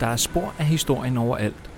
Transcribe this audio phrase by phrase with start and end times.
[0.00, 1.70] Der er spor af historien overalt.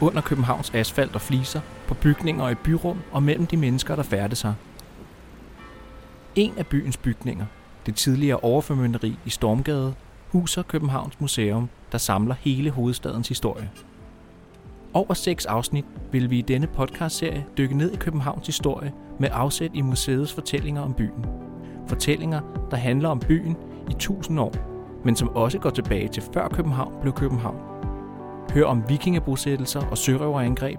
[0.00, 4.02] Under Københavns asfalt og fliser, på bygninger og i byrum og mellem de mennesker, der
[4.02, 4.54] færdes sig.
[6.34, 7.46] En af byens bygninger,
[7.86, 9.94] det tidligere overformynderi i Stormgade,
[10.28, 13.70] huser Københavns Museum, der samler hele hovedstadens historie.
[14.94, 19.70] Over seks afsnit vil vi i denne podcastserie dykke ned i Københavns historie med afsæt
[19.74, 21.26] i museets fortællinger om byen.
[21.88, 23.56] Fortællinger, der handler om byen
[23.90, 24.73] i tusind år,
[25.04, 27.56] men som også går tilbage til før København blev København.
[28.52, 30.78] Hør om vikingebosættelser og sørøverangreb,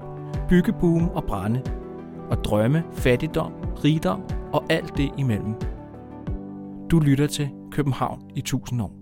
[0.49, 1.61] byggeboom og brænde,
[2.29, 4.21] og drømme, fattigdom, rigdom
[4.53, 5.55] og alt det imellem.
[6.91, 8.95] Du lytter til København i 1000 år.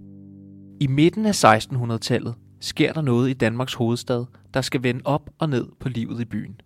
[0.79, 5.49] I midten af 1600-tallet sker der noget i Danmarks hovedstad, der skal vende op og
[5.49, 6.61] ned på livet i byen.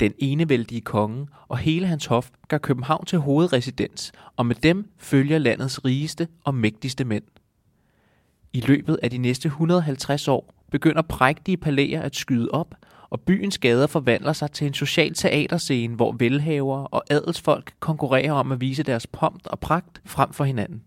[0.00, 5.38] Den enevældige konge og hele hans hof gør København til hovedresidens, og med dem følger
[5.38, 7.24] landets rigeste og mægtigste mænd.
[8.54, 12.74] I løbet af de næste 150 år begynder prægtige palæer at skyde op,
[13.10, 18.52] og byens gader forvandler sig til en social teaterscene, hvor velhavere og adelsfolk konkurrerer om
[18.52, 20.82] at vise deres pomp og pragt frem for hinanden.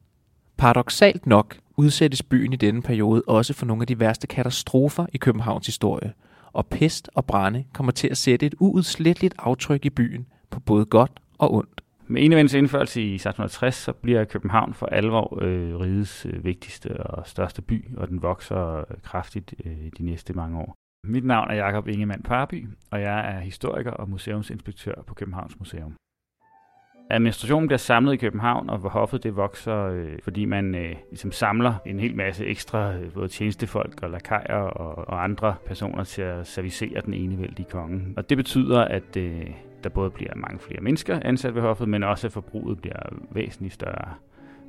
[0.58, 5.18] Paradoxalt nok udsættes byen i denne periode også for nogle af de værste katastrofer i
[5.18, 6.14] Københavns historie,
[6.54, 10.86] og pest og brænde kommer til at sætte et uudsletteligt aftryk i byen på både
[10.86, 11.82] godt og ondt.
[12.08, 17.28] Med enevænds indførelse i 1660, så bliver København for alvor øh, rigets øh, vigtigste og
[17.28, 20.76] største by, og den vokser øh, kraftigt øh, de næste mange år.
[21.04, 25.96] Mit navn er Jakob Ingemann Parby, og jeg er historiker og museumsinspektør på Københavns Museum.
[27.10, 31.32] Administrationen bliver samlet i København, og hvor hoffet det vokser, øh, fordi man øh, ligesom
[31.32, 36.22] samler en hel masse ekstra øh, både tjenestefolk og lakajer og, og andre personer til
[36.22, 38.14] at servicere den enevældige konge.
[38.18, 39.46] Og det betyder, at øh,
[39.86, 43.00] der både bliver mange flere mennesker ansat ved hoffet, men også at forbruget bliver
[43.32, 44.14] væsentligt større.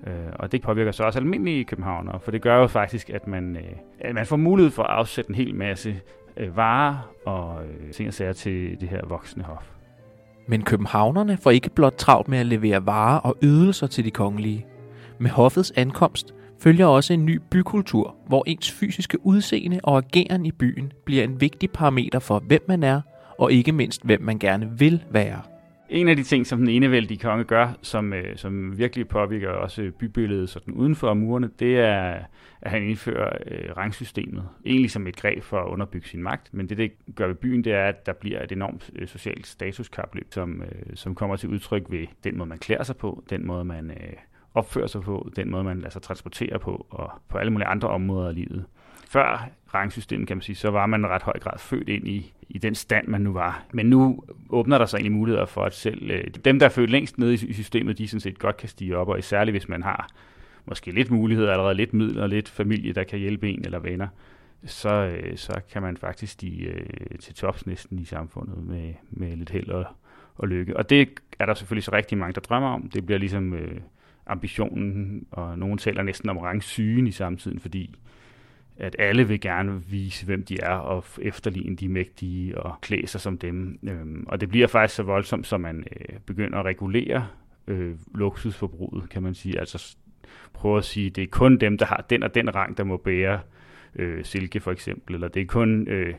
[0.07, 3.57] Øh, og det påvirker så også almindelige københavnere, for det gør jo faktisk, at man,
[3.57, 3.63] øh,
[4.01, 6.01] at man får mulighed for at afsætte en hel masse
[6.37, 9.71] øh, varer og øh, ting og sager til det her voksne hof.
[10.47, 14.67] Men københavnerne får ikke blot travlt med at levere varer og ydelser til de kongelige.
[15.19, 20.53] Med hoffets ankomst følger også en ny bykultur, hvor ens fysiske udseende og ageren i
[20.53, 23.01] byen bliver en vigtig parameter for, hvem man er,
[23.39, 25.43] og ikke mindst, hvem man gerne vil være.
[25.89, 29.91] En af de ting, som den enevældige konge gør, som, øh, som virkelig påvirker også
[29.99, 32.19] bybilledet sådan uden for murene, det er,
[32.61, 34.49] at han indfører øh, rangsystemet.
[34.65, 37.65] Egentlig som et greb for at underbygge sin magt, men det, det gør ved byen,
[37.65, 41.49] det er, at der bliver et enormt øh, socialt statuskapløb, som, øh, som kommer til
[41.49, 44.13] udtryk ved den måde, man klæder sig på, den måde, man øh,
[44.55, 47.89] opfører sig på, den måde, man lader sig transportere på, og på alle mulige andre
[47.89, 48.65] områder af livet.
[49.09, 52.33] Før rangsystemet, kan man sige, så var man i ret høj grad født ind i,
[52.49, 53.65] i den stand, man nu var.
[53.73, 56.91] Men nu åbner der sig egentlig muligheder for, at selv øh, dem, der er født
[56.91, 59.83] længst nede i, systemet, de sådan set godt kan stige op, og særligt hvis man
[59.83, 60.09] har
[60.67, 64.09] måske lidt muligheder, allerede lidt midler, lidt familie, der kan hjælpe en eller venner,
[64.65, 69.37] så, øh, så kan man faktisk stige øh, til tops næsten i samfundet med, med
[69.37, 69.85] lidt held og,
[70.37, 70.77] og lykke.
[70.77, 71.09] Og det
[71.39, 72.91] er der selvfølgelig så rigtig mange, der drømmer om.
[72.91, 73.81] Det bliver ligesom øh,
[74.27, 77.95] ambitionen, og nogen taler næsten om rangsygen i samtiden, fordi
[78.79, 83.21] at alle vil gerne vise, hvem de er, og efterligne de mægtige og klæde sig
[83.21, 83.79] som dem.
[83.83, 87.27] Øhm, og det bliver faktisk så voldsomt, som man øh, begynder at regulere
[87.67, 89.59] øh, luksusforbruget, kan man sige.
[89.59, 89.97] Altså
[90.53, 92.97] prøve at sige, det er kun dem, der har den og den rang, der må
[92.97, 93.41] bære
[93.95, 96.15] øh, silke for eksempel, eller det er kun øh,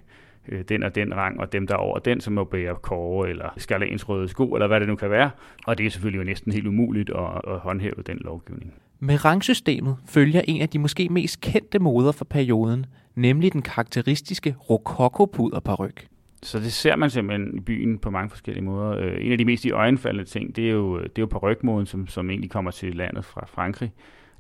[0.48, 3.30] øh, den og den rang, og dem, der er over den, som må bære kåre,
[3.30, 5.30] eller skarlansrøde sko, eller hvad det nu kan være.
[5.66, 8.74] Og det er selvfølgelig jo næsten helt umuligt at, at håndhæve den lovgivning.
[9.00, 12.86] Med rangsystemet følger en af de måske mest kendte moder for perioden,
[13.16, 16.08] nemlig den karakteristiske rokoko-puderparyk.
[16.44, 18.90] Så det ser man simpelthen i byen på mange forskellige måder.
[18.90, 21.26] Øh, en af de mest i øjenfaldende ting, det er jo, øh, det er jo
[21.26, 23.92] parrykmoden, som, som egentlig kommer til landet fra Frankrig,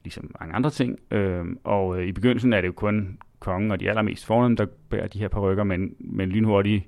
[0.03, 0.99] ligesom mange andre ting.
[1.11, 4.65] Øh, og øh, i begyndelsen er det jo kun kongen og de allermest fornemme, der
[4.89, 6.83] bærer de her parrykker, men, men lynhurtigt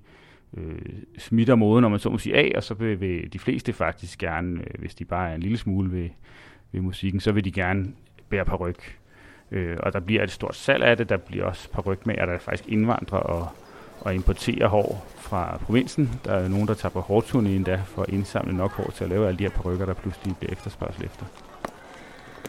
[0.57, 0.79] øh,
[1.17, 4.19] smitter moden, når man så må sige, af, og så vil, vil de fleste faktisk
[4.19, 6.09] gerne, øh, hvis de bare er en lille smule ved,
[6.71, 7.87] ved musikken, så vil de gerne
[8.29, 8.97] bære paryk.
[9.51, 12.69] Øh, og der bliver et stort salg af det, der bliver også parrykmager, der faktisk
[12.69, 13.47] indvandrer og,
[14.01, 16.19] og importerer hår fra provinsen.
[16.25, 19.09] Der er nogen, der tager på hårturné endda for at indsamle nok hår til at
[19.09, 21.25] lave alle de her parykker, der pludselig bliver efterspørgsel efter.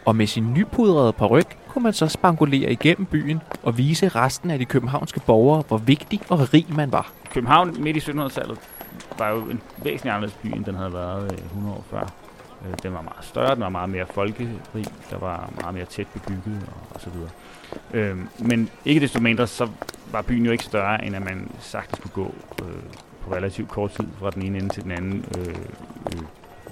[0.05, 4.59] Og med sin nypudrede paryk kunne man så spangulere igennem byen og vise resten af
[4.59, 7.11] de københavnske borgere, hvor vigtig og rig man var.
[7.33, 8.59] København midt i 1700-tallet
[9.17, 12.20] var jo en væsentlig anderledes by, end den havde været 100 år før.
[12.65, 14.59] Øh, den var meget større, den var meget mere folkerig,
[15.09, 17.29] der var meget mere tæt bebygget og, og så videre.
[17.93, 19.69] Øh, men ikke desto mindre, så
[20.11, 22.83] var byen jo ikke større, end at man sagtens kunne gå øh,
[23.21, 25.55] på relativt kort tid fra den ene ende til den anden øh,
[26.15, 26.21] øh,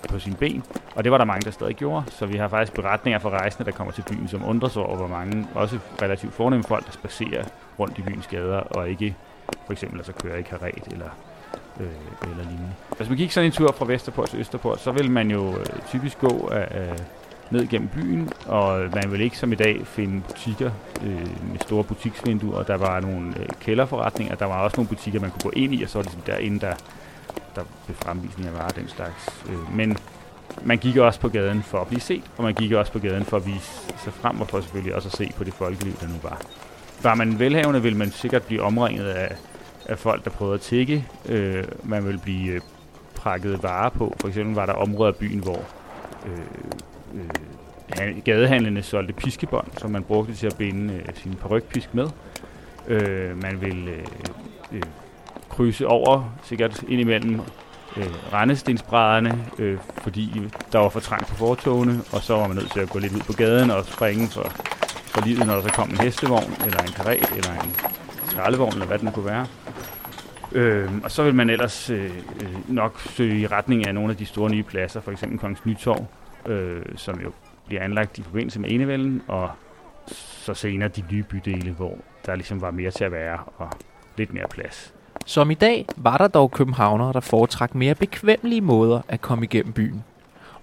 [0.09, 0.63] på sin ben.
[0.95, 2.12] Og det var der mange, der stadig gjorde.
[2.12, 4.97] Så vi har faktisk beretninger fra rejsende, der kommer til byen, som undrer sig over,
[4.97, 7.44] hvor mange, også relativt fornemme folk, der spacerer
[7.80, 9.15] rundt i byens gader, og ikke
[9.65, 11.09] for eksempel altså kører i karet eller,
[11.80, 11.88] øh,
[12.31, 12.74] eller lignende.
[12.89, 15.57] Altså, hvis man gik sådan en tur fra Vesterport til Østerport, så vil man jo
[15.57, 16.95] øh, typisk gå af,
[17.51, 20.71] ned gennem byen, og man vil ikke som i dag finde butikker
[21.04, 25.19] øh, med store butiksvinduer, og der var nogle øh, kælderforretninger, der var også nogle butikker,
[25.19, 26.74] man kunne gå ind i, og så var det ligesom derinde, der,
[27.56, 29.44] der blev fremvisning af varer den slags.
[29.50, 29.98] Øh, men
[30.63, 33.25] man gik også på gaden for at blive set, og man gik også på gaden
[33.25, 33.71] for at vise
[34.04, 36.42] sig frem, og for selvfølgelig også at se på det folkeliv, der nu var.
[37.04, 39.36] Var man velhavende, ville man sikkert blive omringet af,
[39.89, 41.06] af folk, der prøvede at tikke.
[41.25, 42.62] Øh, man ville blive øh,
[43.15, 44.15] prakket varer på.
[44.19, 45.62] For eksempel var der områder af byen, hvor
[46.25, 46.39] øh,
[47.13, 52.07] øh, gadehandlende solgte piskebånd, som man brugte til at binde øh, sin parrykpisk med.
[52.88, 54.06] Øh, man ville øh,
[54.71, 54.81] øh,
[55.50, 57.42] krydse over, sikkert indimellem
[57.97, 62.71] øh, rendestensbrædderne, øh, fordi der var for trangt på fortogene, og så var man nødt
[62.71, 64.50] til at gå lidt ud på gaden og springe for,
[64.88, 67.75] for livet, når der så kom en hestevogn, eller en karet, eller en
[68.30, 69.46] skraldevogn, eller hvad den kunne være.
[70.52, 72.12] Øh, og så vil man ellers øh,
[72.42, 75.66] øh, nok søge i retning af nogle af de store nye pladser, for eksempel Kongens
[75.66, 76.06] Nytorv,
[76.46, 77.31] øh, som jo
[77.68, 79.50] bliver anlagt i forbindelse med enevælden, og
[80.16, 83.70] så senere de nye bydele, hvor der ligesom var mere til at være og
[84.18, 84.94] lidt mere plads.
[85.26, 89.74] Som i dag var der dog københavnere, der foretrak mere bekvemmelige måder at komme igennem
[89.74, 90.04] byen.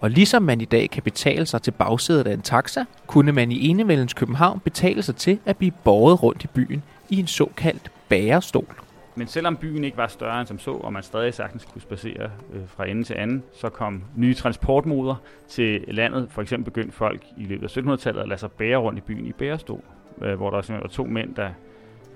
[0.00, 3.52] Og ligesom man i dag kan betale sig til bagsædet af en taxa, kunne man
[3.52, 7.90] i enevældens København betale sig til at blive båret rundt i byen i en såkaldt
[8.08, 8.74] bærestol.
[9.18, 12.30] Men selvom byen ikke var større end som så, og man stadig sagtens kunne spacere
[12.52, 15.14] øh, fra ende til anden, så kom nye transportmoder
[15.48, 16.28] til landet.
[16.30, 19.26] For eksempel begyndte folk i løbet af 1700-tallet at lade sig bære rundt i byen
[19.26, 19.80] i bærestol,
[20.22, 21.50] øh, hvor der simpelthen var to mænd, der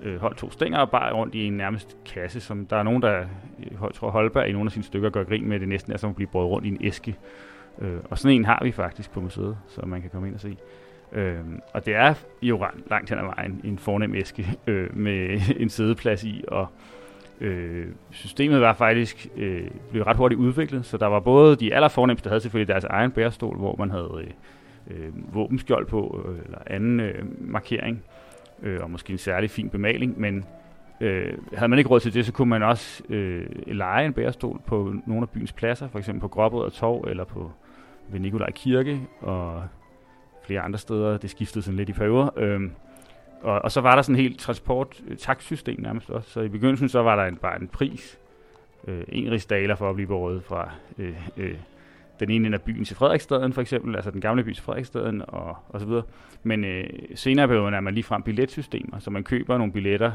[0.03, 3.01] øh, holdt to stænger og bar rundt i en nærmest kasse, som der er nogen,
[3.01, 5.93] der, øh, jeg tror Holberg i nogle af sine stykker gør grin med, det næsten
[5.93, 7.17] er som at blive båret rundt i en æske.
[7.79, 10.41] Øh, og sådan en har vi faktisk på museet, så man kan komme ind og
[10.41, 10.57] se.
[11.13, 11.39] Øh,
[11.73, 16.23] og det er jo langt hen ad vejen en fornem æske øh, med en sædeplads
[16.23, 16.67] i, og
[17.41, 22.23] øh, systemet var faktisk øh, blev ret hurtigt udviklet, så der var både de allerfornemmeste,
[22.23, 24.27] der havde selvfølgelig deres egen bærestol, hvor man havde øh,
[24.87, 28.03] øh, våbenskjold på, øh, eller anden øh, markering,
[28.61, 30.45] øh, og måske en særlig fin bemaling, men
[31.01, 34.61] øh, havde man ikke råd til det, så kunne man også øh, lege en bærestol
[34.65, 37.51] på nogle af byens pladser, for eksempel på Gråbrød og Torv, eller på
[38.09, 39.63] ved Nikolaj Kirke, og
[40.43, 41.17] flere andre steder.
[41.17, 42.29] Det skiftede sådan lidt i perioder.
[42.37, 42.71] Øhm,
[43.41, 46.29] og, og så var der sådan helt transport-taksystem øh, nærmest også.
[46.29, 48.19] Så i begyndelsen så var der en, bare en pris.
[48.87, 51.55] Øh, en rigsdaler for at blive båret fra øh, øh,
[52.19, 55.21] den ene ende af byen til Frederiksstaden for eksempel, altså den gamle by til Frederiksstaden
[55.27, 56.03] og, og så videre.
[56.43, 60.11] Men øh, senere perioden er man lige frem billetsystemer, så man køber nogle billetter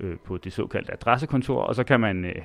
[0.00, 2.42] øh, på det såkaldte adressekontor, og så kan man øh,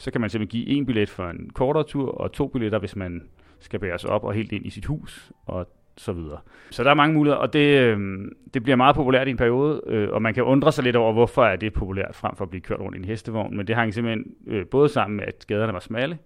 [0.00, 2.96] så kan man simpelthen give en billet for en kortere tur, og to billetter, hvis
[2.96, 3.22] man
[3.58, 5.32] skal bæres op og helt ind i sit hus.
[5.46, 5.68] Og
[6.00, 6.38] så videre.
[6.70, 8.18] Så der er mange muligheder, og det, øh,
[8.54, 11.12] det bliver meget populært i en periode, øh, og man kan undre sig lidt over,
[11.12, 13.76] hvorfor er det populært frem for at blive kørt rundt i en hestevogn, men det
[13.76, 16.18] hang simpelthen øh, både sammen med, at gaderne var smalle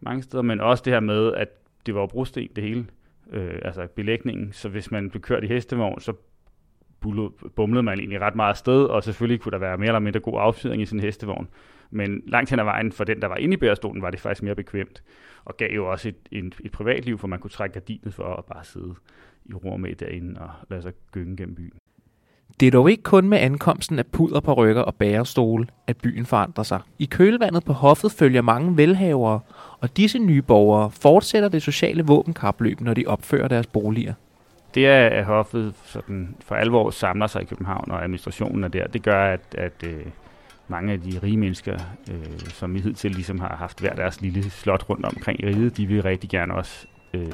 [0.00, 1.48] mange steder, men også det her med, at
[1.86, 2.86] det var brosten det hele,
[3.32, 6.12] øh, altså belægningen, så hvis man blev kørt i hestevogn, så
[7.56, 10.40] bumlede man egentlig ret meget sted, og selvfølgelig kunne der være mere eller mindre god
[10.40, 11.48] affyring i sin hestevogn.
[11.90, 14.42] Men langt hen ad vejen for den, der var inde i bærestolen, var det faktisk
[14.42, 15.02] mere bekvemt,
[15.44, 18.44] og gav jo også et, et, et privatliv, for man kunne trække gardinet for at
[18.44, 18.94] bare sidde
[19.44, 21.72] i ro med derinde og lade sig gynge gennem byen.
[22.60, 26.26] Det er dog ikke kun med ankomsten af puder på rykker og bærestole, at byen
[26.26, 26.80] forandrer sig.
[26.98, 29.40] I kølvandet på hoffet følger mange velhavere,
[29.80, 34.14] og disse nye borgere fortsætter det sociale våbenkapløb, når de opfører deres boliger.
[34.74, 38.86] Det er, at hoffet sådan for alvor samler sig i København, og administrationen er der.
[38.86, 40.06] Det gør, at, at øh,
[40.70, 41.78] mange af de rige mennesker,
[42.10, 45.76] øh, som i hidtil ligesom har haft hver deres lille slot rundt omkring i riget,
[45.76, 47.32] de vil rigtig gerne også øh,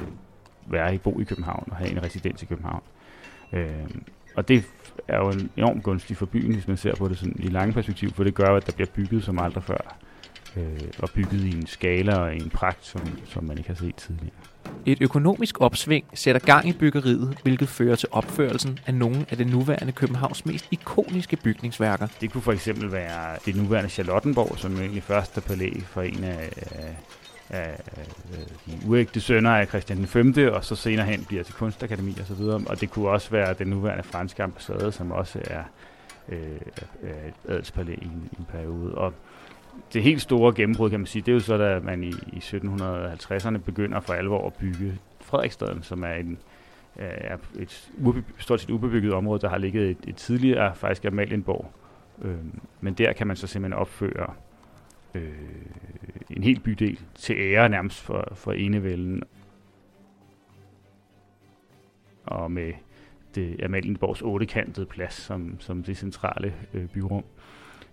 [0.67, 2.83] være i bo i København og have en residens i København.
[3.53, 3.89] Øh,
[4.35, 4.65] og det
[5.07, 7.73] er jo en enormt gunstig for byen, hvis man ser på det sådan i lange
[7.73, 9.97] perspektiv, for det gør at der bliver bygget som aldrig før.
[10.57, 13.75] Øh, og bygget i en skala og i en pragt, som, som man ikke har
[13.75, 14.35] set tidligere.
[14.85, 19.47] Et økonomisk opsving sætter gang i byggeriet, hvilket fører til opførelsen af nogle af det
[19.47, 22.07] nuværende Københavns mest ikoniske bygningsværker.
[22.21, 26.49] Det kunne for eksempel være det nuværende Charlottenborg, som egentlig første palæ for en af,
[27.49, 27.79] af
[28.65, 32.27] de uægte sønner af Christian den 5., og så senere hen bliver til kunstakademi og
[32.27, 32.61] så videre.
[32.65, 35.63] Og det kunne også være den nuværende franske ambassade, som også er
[36.29, 36.39] øh,
[37.27, 38.95] et adelspalæ i en, i en periode.
[38.95, 39.13] Og
[39.93, 42.37] det helt store gennembrud, kan man sige, det er jo så, da man i, i
[42.37, 46.37] 1750'erne begynder for alvor at bygge Frederiksstaden, som er en,
[46.99, 51.05] øh, er et ube, stort set ubebygget område, der har ligget et, et tidligere faktisk
[51.05, 51.71] Amalienborg.
[52.21, 52.37] Øh,
[52.81, 54.33] men der kan man så simpelthen opføre
[55.15, 55.31] øh,
[56.29, 59.23] en hel bydel til ære nærmest for, for enevælden.
[62.27, 62.73] og med
[63.35, 67.23] det Amalienborgs ottekantede plads som, som det centrale øh, byrum.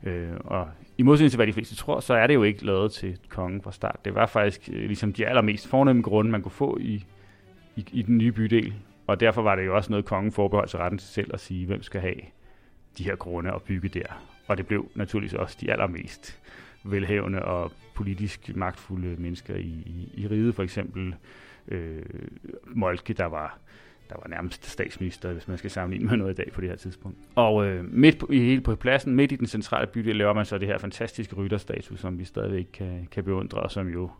[0.04, 0.68] Øh, og
[0.99, 3.62] i modsætning til, hvad de fleste tror, så er det jo ikke lavet til kongen
[3.62, 4.04] fra start.
[4.04, 7.04] Det var faktisk øh, ligesom de allermest fornemme grunde, man kunne få i,
[7.76, 8.75] i, i den nye bydel.
[9.06, 11.66] Og derfor var det jo også noget, kongen forbeholdt sig retten til selv at sige,
[11.66, 12.20] hvem skal have
[12.99, 14.06] de her grunde at bygge der.
[14.46, 16.40] Og det blev naturligvis også de allermest
[16.84, 20.54] velhævende og politisk magtfulde mennesker i, i, i riget.
[20.54, 21.14] For eksempel
[21.68, 22.02] øh,
[22.66, 23.58] Moltke, der var
[24.08, 26.76] der var nærmest statsminister, hvis man skal sammenligne med noget i dag på det her
[26.76, 27.18] tidspunkt.
[27.34, 30.44] Og øh, midt på, i hele på pladsen, midt i den centrale bydel, laver man
[30.44, 34.11] så det her fantastiske rytterstatue, som vi stadigvæk kan, kan beundre, og som jo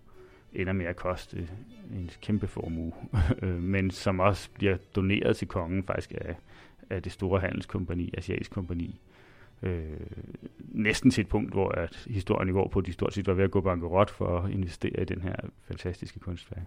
[0.53, 1.49] ender med at koste øh,
[1.99, 2.93] en kæmpe formue,
[3.43, 6.37] øh, men som også bliver doneret til kongen faktisk af,
[6.91, 9.01] af det store handelskompani, Asiatisk Kompani.
[9.63, 9.83] Øh,
[10.59, 13.45] næsten til et punkt, hvor at historien går på, at de stort set var ved
[13.45, 15.37] at gå bankerot for at investere i den her
[15.69, 16.67] fantastiske kunstværk.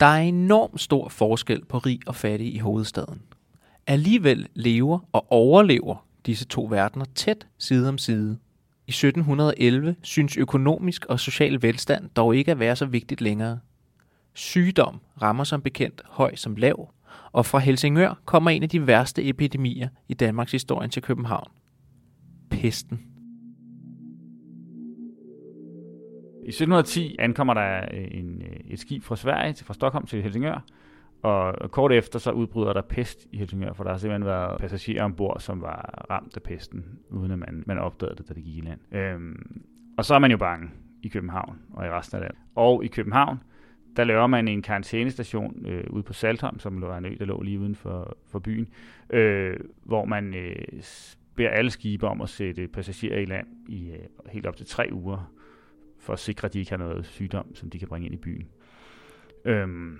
[0.00, 3.22] Der er enorm stor forskel på rig og fattig i hovedstaden.
[3.86, 8.38] Alligevel lever og overlever disse to verdener tæt side om side.
[8.86, 13.58] I 1711 synes økonomisk og social velstand dog ikke at være så vigtigt længere.
[14.34, 16.90] Sygdom rammer som bekendt høj som lav,
[17.32, 21.50] og fra Helsingør kommer en af de værste epidemier i Danmarks historie til København.
[22.50, 23.15] Pesten.
[26.46, 30.64] I 1710 ankommer der øh, en, øh, et skib fra Sverige, fra Stockholm til Helsingør,
[31.22, 35.04] og kort efter så udbryder der pest i Helsingør, for der har simpelthen været passagerer
[35.04, 38.56] ombord, som var ramt af pesten, uden at man, man opdagede det, da det gik
[38.56, 38.80] i land.
[38.92, 39.62] Øhm,
[39.98, 40.70] og så er man jo bange
[41.02, 42.38] i København og i resten af landet.
[42.54, 43.38] Og i København,
[43.96, 47.42] der laver man en karantænestation øh, ude på Saltholm, som var en ø, der lå
[47.42, 48.68] lige uden for, for byen,
[49.10, 50.82] øh, hvor man øh,
[51.34, 53.98] beder alle skibe om at sætte passagerer i land i øh,
[54.28, 55.32] helt op til tre uger,
[56.06, 58.18] for at sikre, at de ikke har noget sygdom, som de kan bringe ind i
[58.18, 58.48] byen.
[59.44, 59.98] Øhm,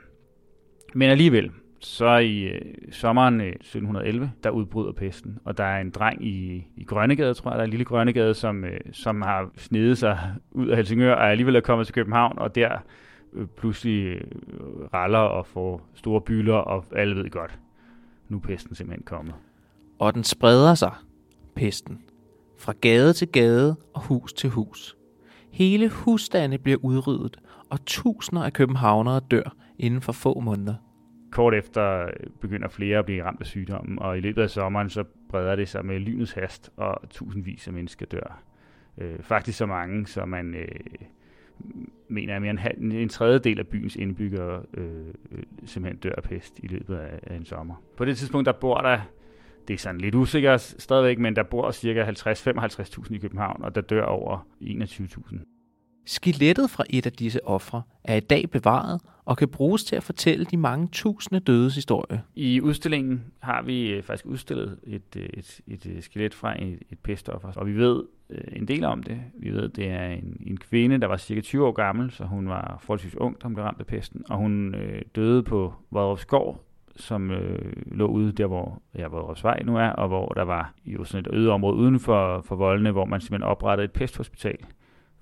[0.94, 2.60] men alligevel, så i øh,
[2.90, 7.50] sommeren øh, 1711, der udbryder pesten, og der er en dreng i, i Grønnegade, tror
[7.50, 11.14] jeg, der er en lille Grønnegade, som, øh, som har snedet sig ud af Helsingør,
[11.14, 12.78] og alligevel er kommet til København, og der
[13.32, 14.20] øh, pludselig øh,
[14.94, 17.58] raller og får store bylder, og alle ved godt,
[18.28, 19.34] nu er pesten simpelthen kommet.
[19.98, 20.92] Og den spreder sig,
[21.54, 22.02] pesten,
[22.58, 24.96] fra gade til gade og hus til hus.
[25.56, 27.36] Hele husstande bliver udryddet,
[27.70, 30.75] og tusinder af københavnere dør inden for få måneder.
[31.30, 32.10] Kort efter
[32.40, 35.68] begynder flere at blive ramt af sygdommen, og i løbet af sommeren så breder det
[35.68, 38.42] sig med lynets hast, og tusindvis af mennesker dør.
[38.98, 40.68] Øh, faktisk så mange, så man øh,
[42.08, 46.22] mener, at mere end halv, en tredjedel af byens indbyggere øh, øh, simpelthen dør af
[46.22, 47.75] pest i løbet af, af en sommer.
[47.96, 49.00] På det tidspunkt, der bor der
[49.68, 53.80] det er sådan lidt usikkert stadigvæk, men der bor cirka 50-55.000 i København, og der
[53.80, 55.56] dør over 21.000.
[56.06, 60.02] Skelettet fra et af disse ofre er i dag bevaret og kan bruges til at
[60.02, 62.23] fortælle de mange tusinde dødes historie.
[62.35, 66.78] I udstillingen har vi øh, faktisk udstillet et, øh, et, et, et skelet fra et,
[66.90, 69.20] et pestoffer, og vi ved øh, en del om det.
[69.38, 72.49] Vi ved, det er en, en kvinde, der var cirka 20 år gammel, så hun
[72.49, 76.64] var forholdsvis ung, da hun blev ramt af pesten, og hun øh, døde på Vodrupsgård,
[76.97, 80.75] som øh, lå ude der, hvor ja, hvor Rosvej nu er, og hvor der var
[80.87, 84.59] jo sådan et øde område uden for, for voldene, hvor man simpelthen oprettede et pesthospital.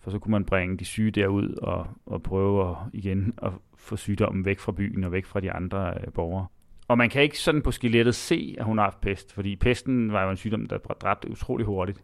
[0.00, 3.97] For så kunne man bringe de syge derud og, og prøve at, igen at få
[3.97, 6.47] sygdommen væk fra byen og væk fra de andre øh, borgere.
[6.88, 10.12] Og man kan ikke sådan på skelettet se, at hun har haft pest, fordi pesten
[10.12, 12.02] var jo en sygdom, der dræbte utrolig hurtigt.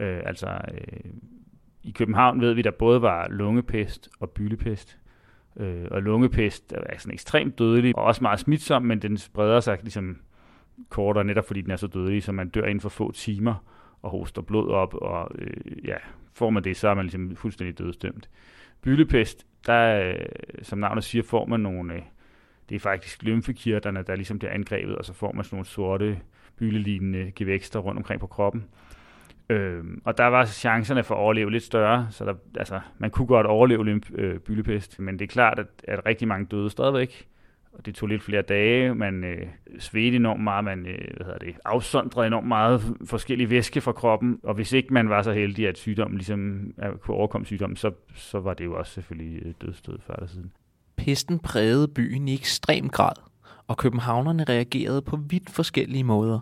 [0.00, 1.10] Øh, altså, øh,
[1.82, 4.98] i København ved vi, der både var lungepest og byllepest.
[5.56, 9.78] Øh, og lungepest er sådan ekstremt dødelig, og også meget smitsom, men den spreder sig
[9.82, 10.20] ligesom
[10.88, 13.54] kortere, netop fordi den er så dødelig, så man dør inden for få timer
[14.02, 15.96] og hoster blod op, og øh, ja,
[16.34, 18.30] får man det, så er man ligesom fuldstændig dødsdømt.
[18.82, 20.14] Byllepest, der, øh,
[20.62, 22.02] som navnet siger, får man nogle, øh,
[22.68, 26.20] det er faktisk lymfekirterne, der ligesom bliver angrebet, og så får man sådan nogle sorte,
[26.56, 28.64] bylelignende gevækster rundt omkring på kroppen.
[29.52, 33.26] Øh, og der var chancerne for at overleve lidt større, så der, altså, man kunne
[33.26, 37.28] godt overleve lymf, øh, byllepest, men det er klart, at, at rigtig mange døde stadigvæk,
[37.72, 39.46] og det tog lidt flere dage, man øh,
[39.78, 44.40] svedte enormt meget, man øh, hvad hedder det, afsondrede enormt meget forskellige væske fra kroppen,
[44.42, 47.90] og hvis ikke man var så heldig, at sygdommen ligesom at kunne overkomme sygdommen, så,
[48.14, 50.52] så var det jo også selvfølgelig øh, dødstød før eller siden.
[50.96, 53.14] Pesten prægede byen i ekstrem grad,
[53.66, 56.40] og københavnerne reagerede på vidt forskellige måder.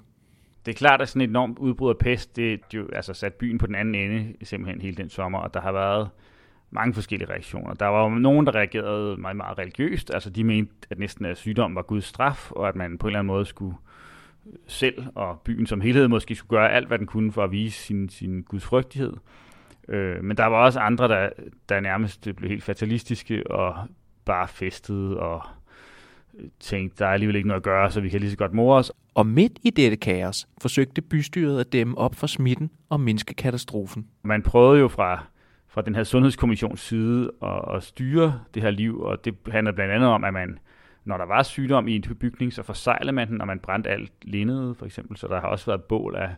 [0.67, 3.59] Det er klart, at sådan et enormt udbrud af pest, det, jo altså sat byen
[3.59, 6.09] på den anden ende simpelthen hele den sommer, og der har været
[6.71, 7.75] mange forskellige reaktioner.
[7.75, 10.11] Der var jo nogen, der reagerede meget, meget religiøst.
[10.15, 13.09] Altså de mente, at næsten at sygdom var Guds straf, og at man på en
[13.09, 13.77] eller anden måde skulle
[14.67, 17.79] selv og byen som helhed måske skulle gøre alt, hvad den kunne for at vise
[17.83, 19.13] sin, sin Guds frygtighed.
[19.89, 21.31] Øh, men der var også andre, der,
[21.69, 23.75] der nærmest blev helt fatalistiske og
[24.25, 25.43] bare festede og
[26.39, 28.55] øh, tænkte, der er alligevel ikke noget at gøre, så vi kan lige så godt
[28.55, 28.93] more os.
[29.15, 34.07] Og midt i dette kaos forsøgte bystyret at dæmme op for smitten og mindske katastrofen.
[34.23, 35.25] Man prøvede jo fra,
[35.69, 39.95] fra den her sundhedskommissions side at, at styre det her liv, og det handler blandt
[39.95, 40.59] andet om, at man,
[41.05, 44.13] når der var sygdom i en bygning, så forsejlede man den, og man brændte alt
[44.23, 45.17] linnede, for eksempel.
[45.17, 46.35] Så der har også været bål af,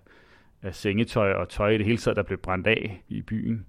[0.63, 3.67] af sengetøj og tøj i det hele taget, der blev brændt af i byen.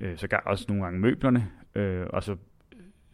[0.00, 2.36] Øh, så gav også nogle gange møblerne, øh, og så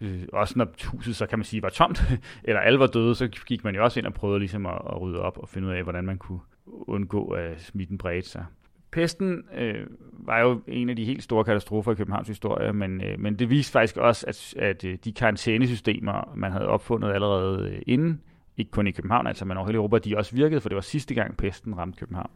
[0.00, 2.02] øh, også når huset så kan man sige var tomt,
[2.44, 5.00] eller alle var døde, så gik man jo også ind og prøvede ligesom at, at
[5.00, 8.44] rydde op og finde ud af, hvordan man kunne undgå, at smitten bredte sig.
[8.90, 13.20] Pesten øh, var jo en af de helt store katastrofer i Københavns historie, men, øh,
[13.20, 17.82] men det viste faktisk også, at, at øh, de karantænesystemer, man havde opfundet allerede øh,
[17.86, 18.20] inden,
[18.56, 20.82] ikke kun i København, altså men over hele Europa, de også virkede, for det var
[20.82, 22.30] sidste gang pesten ramte København.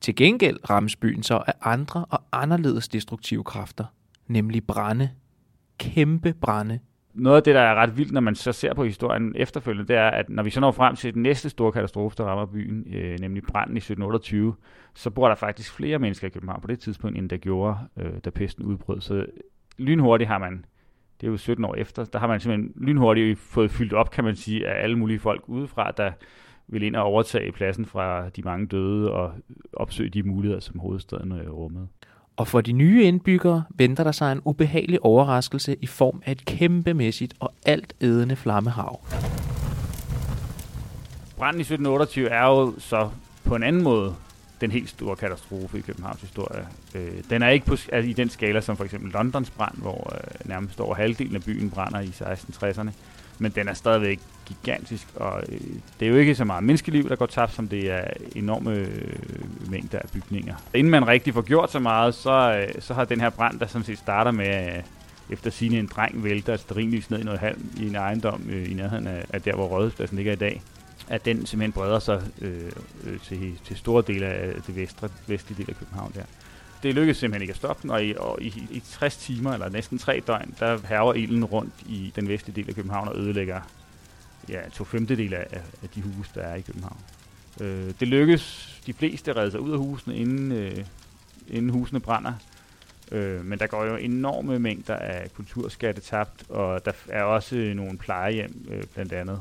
[0.00, 3.84] Til gengæld rammes byen så af andre og anderledes destruktive kræfter,
[4.26, 5.10] nemlig brænde.
[5.78, 6.78] Kæmpe brænde.
[7.14, 9.96] Noget af det, der er ret vildt, når man så ser på historien efterfølgende, det
[9.96, 12.94] er, at når vi så når frem til den næste store katastrofe, der rammer byen,
[12.94, 14.54] øh, nemlig branden i 1728,
[14.94, 18.12] så bor der faktisk flere mennesker i København på det tidspunkt, end der gjorde, øh,
[18.24, 19.00] da pesten udbrød.
[19.00, 19.26] Så
[19.78, 20.64] lynhurtigt har man,
[21.20, 24.24] det er jo 17 år efter, der har man simpelthen lynhurtigt fået fyldt op, kan
[24.24, 26.12] man sige, af alle mulige folk udefra, der
[26.68, 29.32] vil ind og overtage pladsen fra de mange døde og
[29.72, 31.88] opsøge de muligheder, som hovedstaden øh, rummede.
[32.36, 36.44] Og for de nye indbyggere venter der sig en ubehagelig overraskelse i form af et
[36.44, 39.00] kæmpemæssigt og alt ædende flammehav.
[41.36, 43.10] Branden i 1728 er jo så
[43.44, 44.14] på en anden måde
[44.60, 46.66] den helt store katastrofe i Københavns historie.
[46.94, 50.12] Øh, den er ikke på, altså i den skala som for eksempel Londons brand, hvor
[50.14, 52.90] øh, nærmest over halvdelen af byen brænder i 1660'erne
[53.38, 55.60] men den er stadigvæk gigantisk, og øh,
[56.00, 58.04] det er jo ikke så meget menneskeliv, der går tabt, som det er
[58.36, 60.54] enorme øh, mængder af bygninger.
[60.74, 63.66] Inden man rigtig får gjort så meget, så, øh, så har den her brand, der
[63.66, 64.82] sådan set starter med, øh,
[65.30, 68.70] efter sine en dreng vælter et sterinlys ned i noget halm i en ejendom øh,
[68.70, 70.62] i nærheden af, af der, hvor rådhuspladsen ligger i dag,
[71.08, 72.70] at den simpelthen breder sig øh,
[73.04, 76.22] øh, til, til store dele af det vestre, vestlige del af København der
[76.84, 79.68] det lykkedes simpelthen ikke at stoppe den, og i, og i, i 60 timer, eller
[79.68, 83.60] næsten tre døgn, der hærger ilden rundt i den vestlige del af København og ødelægger
[84.48, 85.46] ja, to femtedel af,
[85.82, 86.98] af de huse, der er i København.
[87.60, 90.84] Øh, det lykkedes de fleste at redde sig ud af husene, inden, øh,
[91.48, 92.32] inden husene brænder.
[93.12, 97.98] Øh, men der går jo enorme mængder af kulturskatte tabt, og der er også nogle
[97.98, 99.40] plejehjem, øh, blandt andet,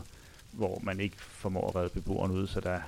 [0.51, 2.79] hvor man ikke formår at redde beboerne ud, så der,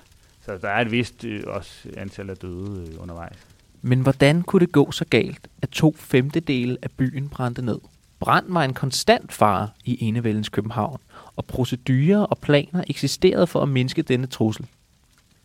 [0.46, 3.55] så der er et vist øh, også antal af døde øh, undervejs.
[3.88, 7.80] Men hvordan kunne det gå så galt, at to femtedele af byen brændte ned?
[8.20, 10.98] Brand var en konstant fare i enevældens København,
[11.36, 14.66] og procedurer og planer eksisterede for at mindske denne trussel.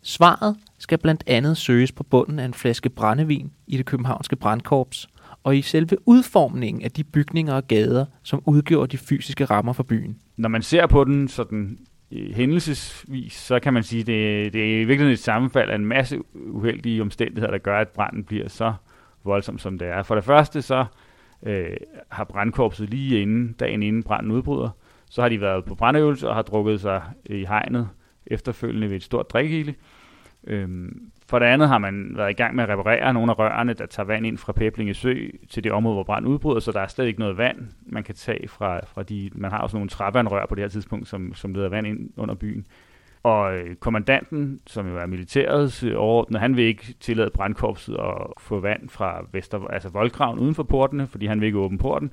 [0.01, 5.09] Svaret skal blandt andet søges på bunden af en flaske brændevin i det københavnske brandkorps,
[5.43, 9.83] og i selve udformningen af de bygninger og gader, som udgjorde de fysiske rammer for
[9.83, 10.17] byen.
[10.37, 11.77] Når man ser på den sådan
[12.11, 16.19] hændelsesvis, så kan man sige, det, det er i virkeligheden et sammenfald af en masse
[16.35, 18.73] uheldige omstændigheder, der gør, at branden bliver så
[19.23, 20.03] voldsom, som det er.
[20.03, 20.85] For det første så
[21.43, 21.77] øh,
[22.09, 24.69] har brandkorpset lige inden, dagen inden branden udbryder,
[25.09, 27.89] så har de været på brandøvelse og har drukket sig i hegnet
[28.25, 29.75] efterfølgende ved et stort drikkehile.
[30.47, 33.73] Øhm, for det andet har man været i gang med at reparere nogle af rørene,
[33.73, 35.15] der tager vand ind fra Pæblinge Sø
[35.49, 38.15] til det område, hvor brand udbryder, så der er stadig ikke noget vand, man kan
[38.15, 39.29] tage fra, fra de...
[39.35, 42.35] Man har også nogle trappeanrør på det her tidspunkt, som, som leder vand ind under
[42.35, 42.65] byen.
[43.23, 48.27] Og øh, kommandanten, som jo er militærets øh, overordnet, han vil ikke tillade brandkorpset at
[48.39, 52.11] få vand fra Vester, altså voldgraven uden for portene, fordi han vil ikke åbne porten.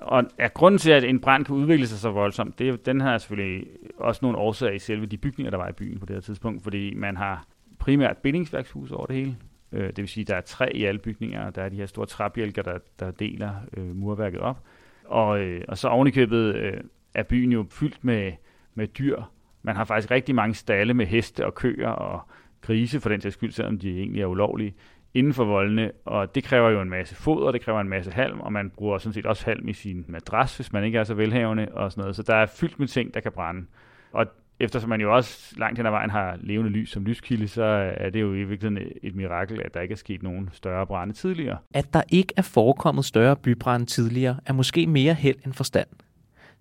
[0.00, 3.00] Og er grunden til, at en brand kan udvikle sig så voldsomt, det er, den
[3.00, 3.66] har selvfølgelig
[3.98, 6.62] også nogle årsager i selve de bygninger, der var i byen på det her tidspunkt,
[6.62, 7.44] fordi man har
[7.80, 9.36] primært bindingsværkshus over det hele.
[9.72, 11.86] Øh, det vil sige, at der er træ i alle bygninger, der er de her
[11.86, 14.62] store træbjælker, der, der deler øh, murværket op.
[15.04, 16.80] Og, øh, og så ovenikøbet øh,
[17.14, 18.32] er byen jo fyldt med,
[18.74, 19.22] med dyr.
[19.62, 22.20] Man har faktisk rigtig mange stalle med heste og køer og
[22.60, 24.74] grise, for den sags skyld, selvom de egentlig er ulovlige,
[25.14, 28.40] inden for voldene, og det kræver jo en masse foder, det kræver en masse halm,
[28.40, 31.14] og man bruger sådan set også halm i sin madras, hvis man ikke er så
[31.14, 32.16] velhavende og sådan noget.
[32.16, 33.66] Så der er fyldt med ting, der kan brænde.
[34.12, 34.26] Og
[34.60, 37.62] eftersom man jo også langt hen ad vejen har levende lys som lyskilde, så
[37.96, 41.12] er det jo i virkeligheden et mirakel, at der ikke er sket nogen større brænde
[41.12, 41.58] tidligere.
[41.74, 45.88] At der ikke er forekommet større bybrænde tidligere, er måske mere held end forstand.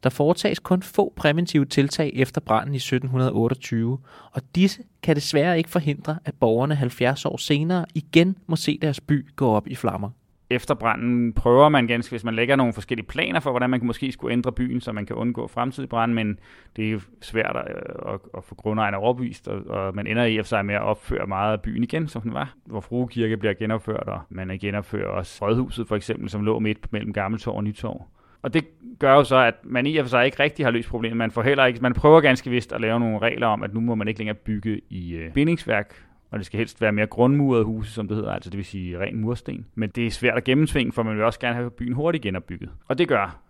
[0.03, 3.99] Der foretages kun få præventive tiltag efter branden i 1728,
[4.31, 8.99] og disse kan desværre ikke forhindre, at borgerne 70 år senere igen må se deres
[8.99, 10.09] by gå op i flammer
[10.49, 14.11] efter branden prøver man ganske, hvis man lægger nogle forskellige planer for, hvordan man måske
[14.11, 16.39] skulle ændre byen, så man kan undgå fremtidig brand, men
[16.75, 17.75] det er jo svært at,
[18.13, 21.27] at, at få grundejerne overbevist, og, og man ender i at sig med at opføre
[21.27, 25.45] meget af byen igen, som den var, hvor Fruekirke bliver genopført, og man genopfører også
[25.45, 28.07] Rådhuset for eksempel, som lå midt mellem Gammeltorv og Nytorv.
[28.41, 28.65] Og det
[28.99, 31.17] gør jo så, at man i og for sig ikke rigtig har løst problemet.
[31.17, 33.79] Man, får heller ikke, man prøver ganske vist at lave nogle regler om, at nu
[33.79, 35.95] må man ikke længere bygge i øh, bindingsværk,
[36.31, 38.99] og det skal helst være mere grundmurede huse, som det hedder, altså det vil sige
[38.99, 39.65] ren mursten.
[39.75, 42.69] Men det er svært at gennemtvinge, for man vil også gerne have byen hurtigt genopbygget.
[42.87, 43.41] Og det gør,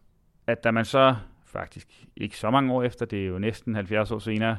[0.48, 1.16] at da man så
[1.46, 1.88] faktisk
[2.18, 4.58] ikke så mange år efter, det er jo næsten 70 år senere,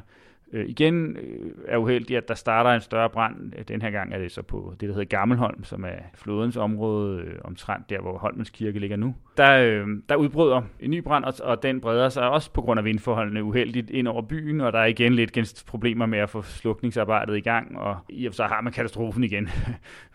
[0.53, 3.51] øh, igen øh, er uheldigt, at der starter en større brand.
[3.67, 7.21] Den her gang er det så på det, der hedder Gammelholm, som er flodens område,
[7.21, 9.15] øh, omtrent der, hvor Holmens Kirke ligger nu.
[9.37, 12.79] Der, øh, der udbryder en ny brand, og, og den breder sig også på grund
[12.79, 16.41] af vindforholdene uheldigt ind over byen, og der er igen lidt problemer med at få
[16.41, 19.49] slukningsarbejdet i gang, og i og så har man katastrofen igen.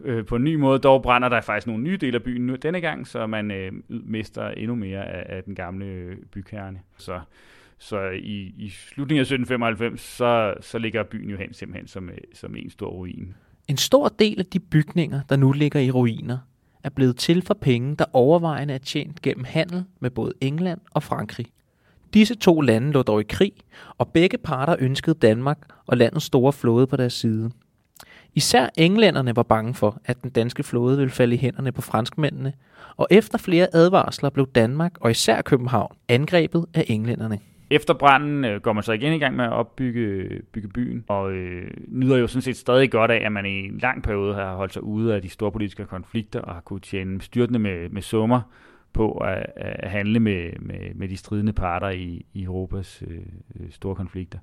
[0.04, 2.56] Øh, på en ny måde dog brænder der faktisk nogle nye dele af byen nu
[2.56, 6.80] denne gang, så man øh, mister endnu mere af, af den gamle øh, bykerne.
[6.96, 7.20] Så
[7.78, 12.18] så i, i slutningen af 1795, så, så ligger byen jo hen simpelthen som, øh,
[12.34, 13.34] som en stor ruin.
[13.68, 16.38] En stor del af de bygninger, der nu ligger i ruiner,
[16.84, 21.02] er blevet til for penge, der overvejende er tjent gennem handel med både England og
[21.02, 21.46] Frankrig.
[22.14, 23.52] Disse to lande lå dog i krig,
[23.98, 27.50] og begge parter ønskede Danmark og landets store flåde på deres side.
[28.34, 32.52] Især englænderne var bange for, at den danske flåde ville falde i hænderne på franskmændene,
[32.96, 37.38] og efter flere advarsler blev Danmark og især København angrebet af englænderne.
[37.70, 41.32] Efter branden øh, går man så igen i gang med at opbygge bygge byen, og
[41.32, 44.54] øh, nyder jo sådan set stadig godt af, at man i en lang periode har
[44.54, 48.02] holdt sig ude af de store politiske konflikter og har kunnet tjene styrtende med, med
[48.02, 48.40] summer
[48.92, 53.16] på at, at handle med, med, med de stridende parter i, i Europas øh,
[53.60, 54.38] øh store konflikter.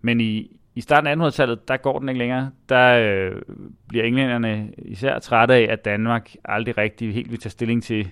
[0.00, 2.50] Men i, i starten af 1800-tallet, der går den ikke længere.
[2.68, 3.42] Der øh,
[3.88, 8.08] bliver englænderne især trætte af, at Danmark aldrig rigtig helt vil tage stilling til,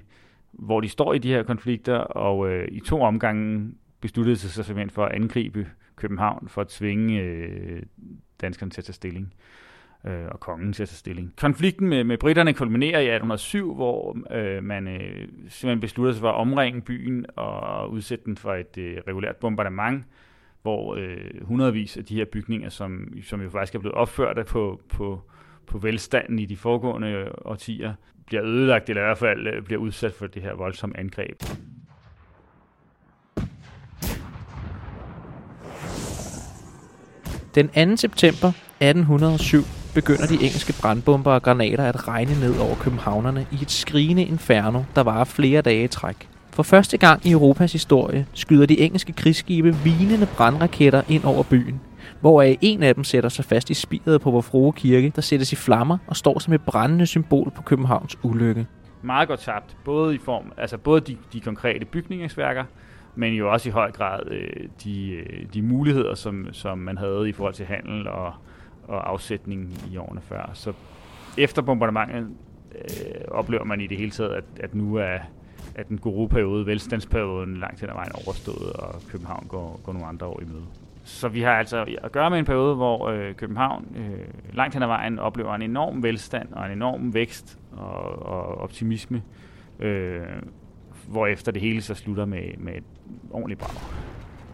[0.52, 3.72] hvor de står i de her konflikter, og øh, i to omgange
[4.04, 7.82] besluttede sig så simpelthen for at angribe København for at tvinge øh,
[8.40, 9.34] danskerne til at tage stilling
[10.04, 11.32] øh, og kongen til at tage stilling.
[11.36, 16.28] Konflikten med, med britterne kulminerer i 1807, hvor øh, man øh, simpelthen beslutter sig for
[16.28, 20.04] at omringe byen og udsætte den for et øh, regulært bombardement,
[20.62, 24.80] hvor øh, hundredvis af de her bygninger, som, som jo faktisk er blevet opført på,
[24.88, 25.22] på,
[25.66, 27.94] på velstanden i de foregående årtier,
[28.26, 31.42] bliver ødelagt, eller i hvert fald øh, bliver udsat for det her voldsomme angreb.
[37.54, 37.96] Den 2.
[37.96, 38.48] september
[38.80, 39.62] 1807
[39.94, 44.82] begynder de engelske brandbomber og granater at regne ned over københavnerne i et skrigende inferno,
[44.94, 46.28] der varer flere dage i træk.
[46.50, 51.80] For første gang i Europas historie skyder de engelske krigsskibe vinende brandraketter ind over byen,
[52.20, 55.56] hvoraf en af dem sætter sig fast i spiret på Vor Kirke, der sættes i
[55.56, 58.66] flammer og står som et brændende symbol på Københavns ulykke.
[59.02, 62.64] Meget godt tabt, både i form, altså både de, de konkrete bygningsværker,
[63.14, 67.28] men jo også i høj grad øh, de, øh, de muligheder, som, som man havde
[67.28, 68.32] i forhold til handel og,
[68.88, 70.50] og afsætning i årene før.
[70.54, 70.72] Så
[71.38, 72.28] efter bombardementet
[72.74, 75.18] øh, oplever man i det hele taget, at, at nu er
[75.74, 80.08] at den gode periode, velstandsperioden, langt hen ad vejen overstået, og København går, går nogle
[80.08, 80.64] andre år i møde.
[81.04, 84.82] Så vi har altså at gøre med en periode, hvor øh, København øh, langt hen
[84.82, 89.22] ad vejen oplever en enorm velstand og en enorm vækst og, og optimisme,
[89.80, 90.22] øh,
[91.08, 92.84] hvor efter det hele så slutter med, med et
[93.30, 93.76] ordentligt brag.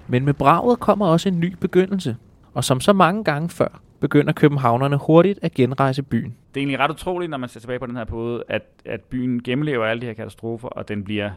[0.09, 2.17] Men med braget kommer også en ny begyndelse,
[2.55, 6.37] og som så mange gange før, begynder københavnerne hurtigt at genrejse byen.
[6.55, 9.01] Det er egentlig ret utroligt, når man ser tilbage på den her periode, at, at
[9.01, 11.31] byen gennemlever alle de her katastrofer, og den bliver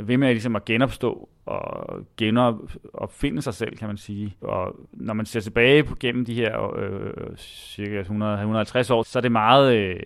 [0.00, 4.36] ved med ligesom at genopstå og genopfinde sig selv, kan man sige.
[4.40, 9.18] Og når man ser tilbage på gennem de her øh, cirka 100, 150 år, så
[9.18, 10.00] er det meget, øh,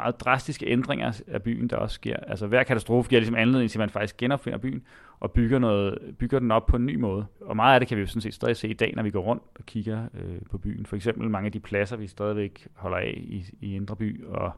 [0.00, 2.16] meget drastiske ændringer af byen, der også sker.
[2.16, 4.82] Altså hver katastrofe giver ligesom anledning til, at man faktisk genopfinder byen
[5.20, 7.26] og bygger, noget, bygger den op på en ny måde.
[7.40, 9.10] Og meget af det kan vi jo sådan set stadig se i dag, når vi
[9.10, 10.86] går rundt og kigger øh, på byen.
[10.86, 14.52] For eksempel mange af de pladser, vi stadigvæk holder af i, i Indre By, og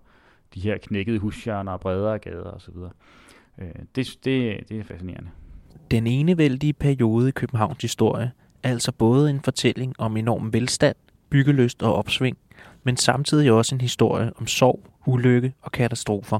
[0.54, 2.74] de her knækkede husjerner og bredere gader osv.
[3.58, 5.30] Øh, det, det, det er fascinerende.
[5.90, 10.96] Den ene vældige periode i Københavns historie er altså både en fortælling om enorm velstand,
[11.30, 12.38] byggelyst og opsving,
[12.84, 16.38] men samtidig også en historie om sorg, ulykke og katastrofer.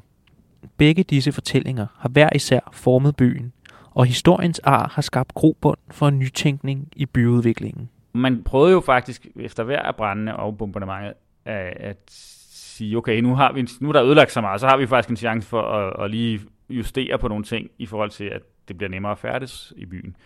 [0.77, 3.53] Begge disse fortællinger har hver især formet byen,
[3.90, 7.88] og historiens ar har skabt grobund for en nytænkning i byudviklingen.
[8.12, 13.53] Man prøvede jo faktisk efter hver af brændende og bombardementet at, sige, okay, nu, har
[13.53, 16.05] vi, nu er der ødelagt så meget, så har vi faktisk en chance for at,
[16.05, 19.72] at lige justere på nogle ting i forhold til, at det bliver nemmere at færdes
[19.77, 20.16] i byen.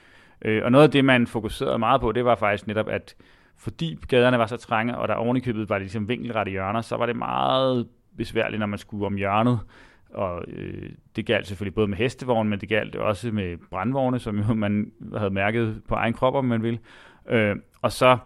[0.43, 3.15] Øh, og noget af det, man fokuserede meget på, det var faktisk netop, at
[3.59, 6.81] fordi gaderne var så trange, og der oven i købet var det ligesom vinkelrette hjørner,
[6.81, 9.61] så var det meget besværligt, når man skulle om hjørnet.
[10.11, 14.39] Og øh, det galt selvfølgelig både med hestevogn, men det galt også med brandvogne, som
[14.39, 16.79] jo man havde mærket på egen krop, om man vil.
[17.29, 18.19] Øh, og så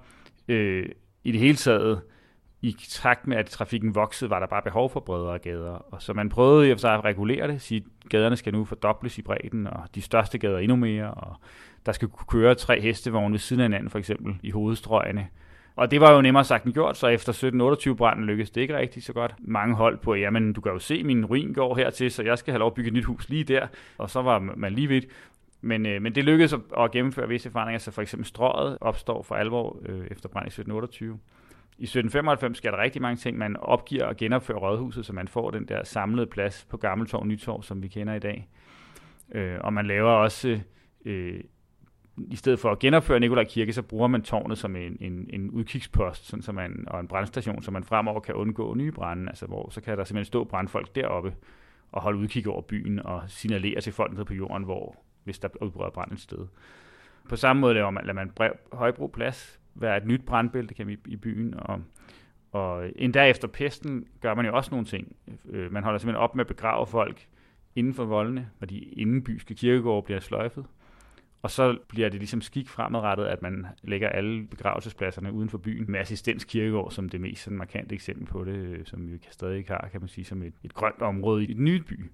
[0.48, 0.88] øh,
[1.24, 2.00] i det hele taget
[2.62, 5.70] i takt med, at trafikken voksede, var der bare behov for bredere gader.
[5.70, 9.22] Og så man prøvede i at regulere det, sige, at gaderne skal nu fordobles i
[9.22, 11.36] bredden, og de største gader endnu mere, og
[11.86, 15.28] der skal kunne køre tre hestevogne ved siden af hinanden, for eksempel i hovedstrøgene.
[15.76, 19.02] Og det var jo nemmere sagt end gjort, så efter 1728-branden lykkedes det ikke rigtig
[19.02, 19.34] så godt.
[19.38, 22.52] Mange holdt på, jamen du kan jo se, min ruin går hertil, så jeg skal
[22.52, 23.66] have lov at bygge et nyt hus lige der.
[23.98, 25.04] Og så var man lige vidt.
[25.60, 29.22] Men, øh, men det lykkedes at, at gennemføre visse forandringer, så for eksempel strøget opstår
[29.22, 31.18] for alvor øh, efter brand i 1728.
[31.78, 33.38] I 1795 sker der rigtig mange ting.
[33.38, 37.26] Man opgiver og genopfører rådhuset, så man får den der samlede plads på Gammeltorv og
[37.26, 38.48] Nytorv, som vi kender i dag.
[39.34, 40.60] Øh, og man laver også,
[41.04, 41.40] øh,
[42.28, 45.50] i stedet for at genopføre Nikolaj Kirke, så bruger man tårnet som en, en, en
[45.50, 49.28] udkigspost sådan, så man, og en brandstation, så man fremover kan undgå nye brænde.
[49.28, 51.34] Altså, hvor så kan der simpelthen stå brandfolk deroppe
[51.92, 55.48] og holde udkig over byen og signalere til folk nede på jorden, hvor hvis der
[55.60, 56.46] udbryder brand et sted.
[57.28, 58.32] På samme måde laver man, lader man
[58.72, 61.80] Højbro Plads være et nyt brandbælte kan vi, i byen, og,
[62.52, 65.16] og endda efter pesten gør man jo også nogle ting.
[65.50, 67.26] Øh, man holder simpelthen op med at begrave folk
[67.74, 70.66] inden for voldene, når de indenbyske kirkegårde bliver sløjfet.
[71.42, 75.90] Og så bliver det ligesom skik fremadrettet, at man lægger alle begravelsespladserne uden for byen
[75.90, 79.64] med assistens kirkegård som det mest sådan markante eksempel på det, øh, som vi stadig
[79.68, 82.10] har, kan man sige, som et, et grønt område i et nyt by.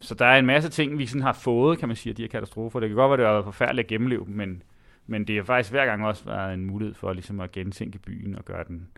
[0.00, 2.22] Så der er en masse ting, vi sådan har fået, kan man sige, af de
[2.22, 2.80] her katastrofer.
[2.80, 4.62] Det kan godt være, det har været forfærdeligt at gennemleve dem, men,
[5.06, 8.36] men det har faktisk hver gang også været en mulighed for ligesom at gentænke byen
[8.36, 8.88] og gøre den,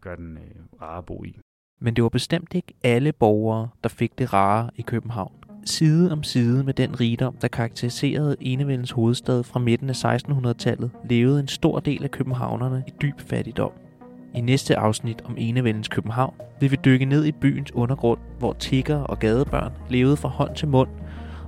[0.00, 1.38] gøre den øh, rare at bo i.
[1.80, 5.45] Men det var bestemt ikke alle borgere, der fik det rare i København.
[5.66, 11.40] Side om side med den rigdom, der karakteriserede enevældens hovedstad fra midten af 1600-tallet, levede
[11.40, 13.70] en stor del af københavnerne i dyb fattigdom.
[14.34, 18.96] I næste afsnit om enevældens København vil vi dykke ned i byens undergrund, hvor tigger
[18.96, 20.88] og gadebørn levede fra hånd til mund,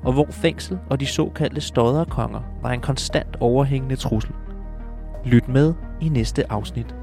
[0.03, 4.35] og hvor fængsel og de såkaldte stodderkonger var en konstant overhængende trussel.
[5.25, 6.95] Lyt med i næste afsnit.